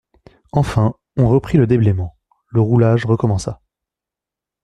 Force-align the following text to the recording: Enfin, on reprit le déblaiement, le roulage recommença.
Enfin, 0.51 0.95
on 1.15 1.27
reprit 1.29 1.59
le 1.59 1.67
déblaiement, 1.67 2.17
le 2.47 2.59
roulage 2.59 3.05
recommença. 3.05 3.61